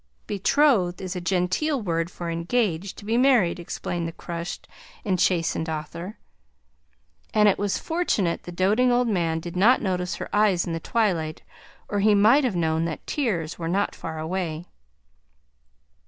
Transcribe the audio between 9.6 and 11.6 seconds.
notice her eyes in the twilight,